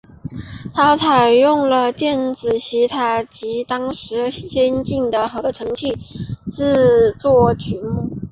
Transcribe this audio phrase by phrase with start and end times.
[0.73, 5.97] 它采用了电子吉他及当时最先进的合成器来
[6.49, 8.17] 制作曲目。